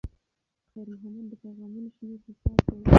[0.69, 2.75] خیر محمد د پیغامونو شمېر حساب کړ.